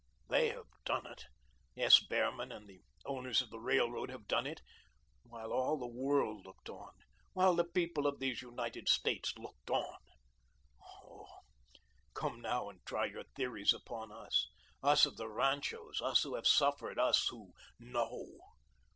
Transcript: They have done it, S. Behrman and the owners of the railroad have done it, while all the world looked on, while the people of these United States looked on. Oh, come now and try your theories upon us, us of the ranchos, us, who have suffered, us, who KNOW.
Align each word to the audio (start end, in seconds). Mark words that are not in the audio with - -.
They 0.29 0.49
have 0.49 0.65
done 0.83 1.05
it, 1.05 1.27
S. 1.77 1.99
Behrman 1.99 2.51
and 2.51 2.67
the 2.67 2.81
owners 3.05 3.39
of 3.39 3.51
the 3.51 3.59
railroad 3.59 4.09
have 4.09 4.25
done 4.27 4.47
it, 4.47 4.59
while 5.21 5.53
all 5.53 5.77
the 5.77 5.85
world 5.85 6.43
looked 6.43 6.69
on, 6.69 6.91
while 7.33 7.53
the 7.53 7.63
people 7.65 8.07
of 8.07 8.17
these 8.19 8.41
United 8.41 8.89
States 8.89 9.37
looked 9.37 9.69
on. 9.69 9.99
Oh, 11.03 11.27
come 12.15 12.41
now 12.41 12.67
and 12.67 12.83
try 12.83 13.05
your 13.05 13.25
theories 13.35 13.73
upon 13.75 14.11
us, 14.11 14.49
us 14.81 15.05
of 15.05 15.17
the 15.17 15.29
ranchos, 15.29 16.01
us, 16.01 16.23
who 16.23 16.33
have 16.33 16.47
suffered, 16.47 16.97
us, 16.97 17.27
who 17.27 17.53
KNOW. 17.77 18.39